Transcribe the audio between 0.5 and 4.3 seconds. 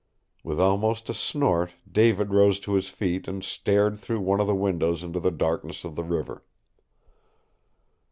almost a snort David rose to his feet and stared through